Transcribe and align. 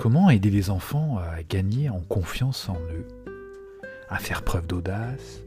Comment 0.00 0.30
aider 0.30 0.48
les 0.48 0.70
enfants 0.70 1.18
à 1.18 1.42
gagner 1.42 1.90
en 1.90 2.00
confiance 2.00 2.70
en 2.70 2.80
eux, 2.90 3.06
à 4.08 4.16
faire 4.16 4.44
preuve 4.44 4.66
d'audace 4.66 5.42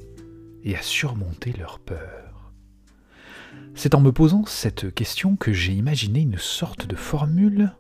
et 0.63 0.75
à 0.75 0.81
surmonter 0.83 1.53
leurs 1.53 1.79
peurs 1.79 2.51
C'est 3.73 3.95
en 3.95 3.99
me 3.99 4.11
posant 4.11 4.45
cette 4.45 4.93
question 4.93 5.37
que 5.37 5.53
j'ai 5.53 5.73
imaginé 5.73 6.19
une 6.19 6.37
sorte 6.37 6.85
de 6.85 6.95
formule 6.95 7.71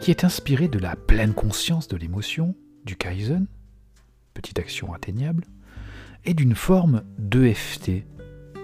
qui 0.00 0.10
est 0.10 0.24
inspirée 0.24 0.66
de 0.66 0.80
la 0.80 0.96
pleine 0.96 1.34
conscience 1.34 1.86
de 1.86 1.96
l'émotion, 1.96 2.56
du 2.84 2.96
Kaizen, 2.96 3.46
petite 4.34 4.58
action 4.58 4.92
atteignable, 4.92 5.44
et 6.24 6.34
d'une 6.34 6.56
forme 6.56 7.04
d'EFT 7.16 8.02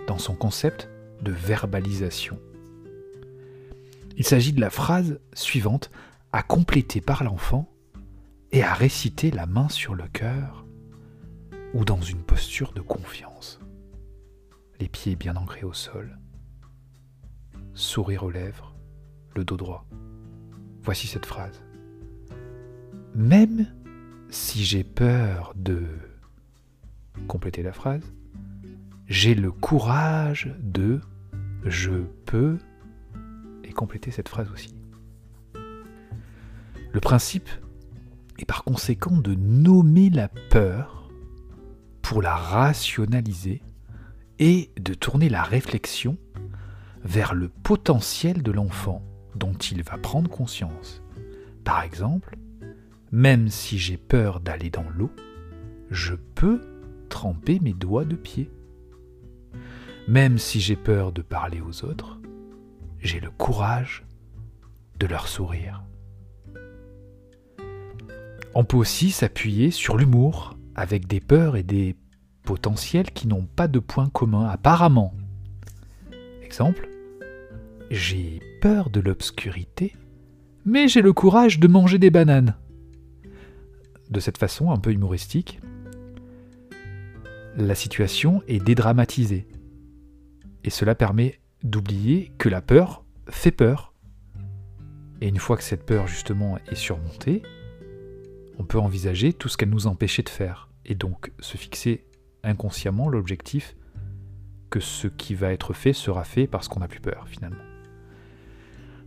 dans 0.08 0.18
son 0.18 0.34
concept 0.34 0.88
de 1.22 1.30
verbalisation. 1.30 2.40
Il 4.16 4.24
s'agit 4.24 4.52
de 4.52 4.60
la 4.60 4.70
phrase 4.70 5.20
suivante 5.34 5.92
à 6.32 6.42
compléter 6.42 7.00
par 7.00 7.24
l'enfant 7.24 7.68
et 8.52 8.62
à 8.62 8.74
réciter 8.74 9.30
la 9.30 9.46
main 9.46 9.68
sur 9.68 9.94
le 9.94 10.06
cœur 10.08 10.64
ou 11.74 11.84
dans 11.84 12.00
une 12.00 12.22
posture 12.22 12.72
de 12.72 12.80
confiance. 12.80 13.60
Les 14.80 14.88
pieds 14.88 15.16
bien 15.16 15.36
ancrés 15.36 15.64
au 15.64 15.72
sol, 15.72 16.18
sourire 17.74 18.24
aux 18.24 18.30
lèvres, 18.30 18.74
le 19.34 19.44
dos 19.44 19.56
droit. 19.56 19.86
Voici 20.82 21.06
cette 21.06 21.26
phrase. 21.26 21.62
Même 23.14 23.66
si 24.30 24.64
j'ai 24.64 24.84
peur 24.84 25.52
de 25.56 25.84
compléter 27.26 27.62
la 27.62 27.72
phrase, 27.72 28.12
j'ai 29.06 29.34
le 29.34 29.50
courage 29.50 30.54
de 30.60 31.00
je 31.64 32.04
peux 32.26 32.58
et 33.64 33.72
compléter 33.72 34.10
cette 34.10 34.28
phrase 34.28 34.50
aussi. 34.52 34.77
Le 36.98 37.00
principe 37.00 37.48
est 38.40 38.44
par 38.44 38.64
conséquent 38.64 39.16
de 39.16 39.32
nommer 39.36 40.10
la 40.10 40.26
peur 40.26 41.08
pour 42.02 42.22
la 42.22 42.34
rationaliser 42.34 43.62
et 44.40 44.72
de 44.80 44.94
tourner 44.94 45.28
la 45.28 45.44
réflexion 45.44 46.18
vers 47.04 47.34
le 47.34 47.50
potentiel 47.50 48.42
de 48.42 48.50
l'enfant 48.50 49.00
dont 49.36 49.52
il 49.52 49.84
va 49.84 49.96
prendre 49.96 50.28
conscience. 50.28 51.00
Par 51.62 51.82
exemple, 51.82 52.36
même 53.12 53.48
si 53.48 53.78
j'ai 53.78 53.96
peur 53.96 54.40
d'aller 54.40 54.68
dans 54.68 54.90
l'eau, 54.90 55.12
je 55.92 56.16
peux 56.16 56.60
tremper 57.10 57.60
mes 57.60 57.74
doigts 57.74 58.06
de 58.06 58.16
pied. 58.16 58.50
Même 60.08 60.36
si 60.36 60.58
j'ai 60.58 60.74
peur 60.74 61.12
de 61.12 61.22
parler 61.22 61.60
aux 61.60 61.84
autres, 61.84 62.18
j'ai 62.98 63.20
le 63.20 63.30
courage 63.30 64.04
de 64.98 65.06
leur 65.06 65.28
sourire. 65.28 65.84
On 68.54 68.64
peut 68.64 68.76
aussi 68.76 69.10
s'appuyer 69.10 69.70
sur 69.70 69.96
l'humour, 69.96 70.56
avec 70.74 71.06
des 71.06 71.20
peurs 71.20 71.56
et 71.56 71.62
des 71.62 71.96
potentiels 72.42 73.10
qui 73.10 73.28
n'ont 73.28 73.44
pas 73.44 73.68
de 73.68 73.78
point 73.78 74.08
commun 74.08 74.46
apparemment. 74.46 75.12
Exemple, 76.42 76.88
j'ai 77.90 78.40
peur 78.60 78.90
de 78.90 79.00
l'obscurité, 79.00 79.94
mais 80.64 80.88
j'ai 80.88 81.02
le 81.02 81.12
courage 81.12 81.58
de 81.58 81.68
manger 81.68 81.98
des 81.98 82.10
bananes. 82.10 82.56
De 84.10 84.20
cette 84.20 84.38
façon 84.38 84.70
un 84.70 84.78
peu 84.78 84.92
humoristique, 84.92 85.60
la 87.56 87.74
situation 87.74 88.42
est 88.48 88.64
dédramatisée. 88.64 89.46
Et 90.64 90.70
cela 90.70 90.94
permet 90.94 91.40
d'oublier 91.62 92.32
que 92.38 92.48
la 92.48 92.62
peur 92.62 93.04
fait 93.28 93.50
peur. 93.50 93.92
Et 95.20 95.28
une 95.28 95.38
fois 95.38 95.56
que 95.56 95.64
cette 95.64 95.84
peur 95.84 96.06
justement 96.06 96.58
est 96.70 96.76
surmontée, 96.76 97.42
on 98.58 98.64
peut 98.64 98.78
envisager 98.78 99.32
tout 99.32 99.48
ce 99.48 99.56
qu'elle 99.56 99.70
nous 99.70 99.86
empêchait 99.86 100.22
de 100.22 100.28
faire. 100.28 100.68
Et 100.84 100.94
donc 100.94 101.32
se 101.40 101.56
fixer 101.56 102.04
inconsciemment 102.42 103.08
l'objectif 103.08 103.76
que 104.70 104.80
ce 104.80 105.08
qui 105.08 105.34
va 105.34 105.52
être 105.52 105.72
fait 105.72 105.92
sera 105.92 106.24
fait 106.24 106.46
parce 106.46 106.68
qu'on 106.68 106.80
n'a 106.80 106.88
plus 106.88 107.00
peur 107.00 107.26
finalement. 107.28 107.62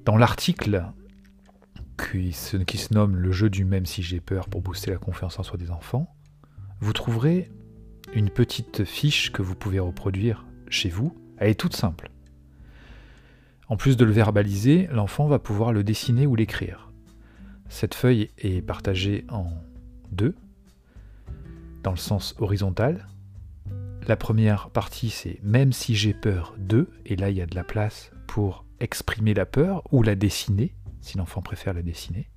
Dans 0.06 0.18
l'article 0.18 0.84
qui 2.12 2.34
se, 2.34 2.94
nomme 2.94 3.16
Le 3.16 3.32
jeu 3.32 3.50
du 3.50 3.64
même 3.64 3.86
si 3.86 4.02
j'ai 4.02 4.20
peur 4.20 4.50
pour 4.50 4.62
booster 4.62 4.92
la 4.92 4.98
confiance 4.98 5.38
en 5.40 5.44
soi 5.44 5.58
des 5.58 5.70
enfants, 5.70 6.14
vous 6.80 6.94
trouverez 6.94 7.52
une 8.14 8.30
petite 8.30 8.84
fiche 8.86 9.32
que 9.32 9.42
vous 9.42 9.56
pouvez 9.56 9.80
reproduire 9.80 10.46
chez 10.68 10.90
vous. 10.90 11.16
Elle 11.38 11.52
est 11.52 11.60
toute 11.60 11.76
simple. 11.76 12.10
En 13.68 13.78
plus 13.78 13.98
de 13.98 14.04
le 14.04 14.12
verbaliser, 14.12 14.88
l'enfant 14.92 15.28
va 15.28 15.40
pouvoir 15.40 15.72
le 15.72 15.84
dessiner 15.84 16.26
ou 16.26 16.36
l'écrire. 16.36 16.91
Cette 17.72 17.96
feuille 17.96 18.30
est 18.38 18.62
partagée 18.62 19.26
en 19.30 19.48
deux, 20.12 20.36
dans 21.84 21.92
le 21.92 21.98
sens 21.98 22.36
horizontal. 22.38 23.08
La 24.08 24.18
première 24.18 24.70
partie, 24.70 25.10
c'est 25.10 25.40
même 25.42 25.72
si 25.72 25.96
j'ai 25.96 26.14
peur 26.14 26.54
de, 26.60 26.90
et 27.06 27.16
là 27.16 27.30
il 27.30 27.38
y 27.38 27.42
a 27.42 27.46
de 27.46 27.56
la 27.56 27.64
place 27.64 28.12
pour 28.28 28.66
exprimer 28.82 29.34
la 29.34 29.46
peur 29.46 29.84
ou 29.94 30.04
la 30.04 30.16
dessiner, 30.16 30.76
si 31.00 31.18
l'enfant 31.18 31.42
préfère 31.42 31.74
la 31.74 31.82
dessiner. 31.82 32.30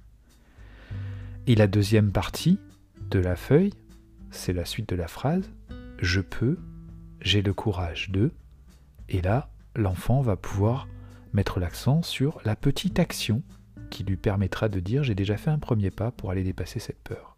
Et 1.49 1.57
la 1.57 1.67
deuxième 1.67 2.13
partie 2.13 2.61
de 3.11 3.19
la 3.19 3.35
feuille, 3.35 3.75
c'est 4.31 4.53
la 4.53 4.65
suite 4.65 4.89
de 4.89 4.97
la 4.97 5.09
phrase, 5.09 5.51
je 5.99 6.21
peux, 6.21 6.59
j'ai 7.21 7.43
le 7.43 7.53
courage 7.53 8.11
de, 8.11 8.31
et 9.09 9.21
là, 9.21 9.51
l'enfant 9.75 10.23
va 10.23 10.37
pouvoir 10.37 10.87
mettre 11.33 11.59
l'accent 11.59 12.03
sur 12.03 12.41
la 12.45 12.55
petite 12.55 13.01
action 13.01 13.43
qui 13.95 14.03
lui 14.03 14.17
permettra 14.17 14.69
de 14.69 14.81
dire 14.81 15.05
j'ai 15.05 15.15
déjà 15.15 15.37
fait 15.37 15.51
un 15.51 15.59
premier 15.61 15.93
pas 15.93 16.11
pour 16.11 16.33
aller 16.33 16.43
dépasser 16.43 16.81
cette 16.81 16.99
peur. 16.99 17.37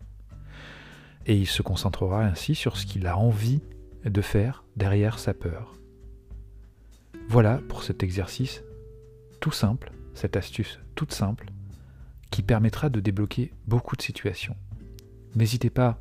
Et 1.26 1.36
il 1.36 1.46
se 1.46 1.60
concentrera 1.60 2.24
ainsi 2.24 2.54
sur 2.54 2.78
ce 2.78 2.86
qu'il 2.86 3.06
a 3.06 3.18
envie 3.18 3.60
de 4.04 4.22
faire 4.22 4.64
derrière 4.74 5.18
sa 5.18 5.34
peur. 5.34 5.74
Voilà 7.28 7.60
pour 7.68 7.82
cet 7.82 8.02
exercice 8.02 8.62
tout 9.40 9.50
simple, 9.50 9.92
cette 10.14 10.36
astuce 10.36 10.80
toute 10.94 11.12
simple, 11.12 11.50
qui 12.30 12.42
permettra 12.42 12.88
de 12.88 13.00
débloquer 13.00 13.52
beaucoup 13.66 13.94
de 13.94 14.02
situations. 14.02 14.56
N'hésitez 15.34 15.68
pas 15.68 16.00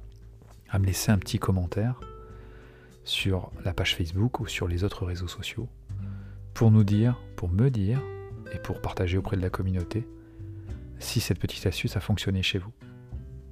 à 0.70 0.80
me 0.80 0.86
laisser 0.86 1.12
un 1.12 1.18
petit 1.18 1.38
commentaire 1.38 2.00
sur 3.04 3.52
la 3.66 3.74
page 3.74 3.96
Facebook 3.96 4.40
ou 4.40 4.48
sur 4.48 4.70
les 4.70 4.86
autres 4.86 5.06
réseaux 5.06 5.28
sociaux 5.28 5.68
pour 6.54 6.72
nous 6.72 6.86
dire, 6.86 7.20
pour 7.36 7.50
me 7.50 7.70
dire 7.70 8.02
et 8.54 8.60
pour 8.60 8.80
partager 8.80 9.18
auprès 9.18 9.36
de 9.36 9.42
la 9.42 9.50
communauté 9.50 10.08
si 11.06 11.22
cette 11.22 11.40
petite 11.40 11.66
astuce 11.66 11.96
a 11.96 12.00
fonctionné 12.02 12.44
chez 12.44 12.58
vous. 12.58 12.74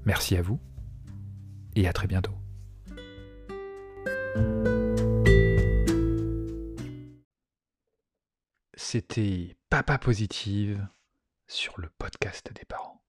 Merci 0.05 0.35
à 0.35 0.41
vous 0.41 0.59
et 1.75 1.87
à 1.87 1.93
très 1.93 2.07
bientôt. 2.07 2.33
C'était 8.75 9.55
Papa 9.69 9.97
Positive 9.97 10.85
sur 11.47 11.79
le 11.79 11.89
podcast 11.97 12.51
des 12.53 12.65
parents. 12.65 13.02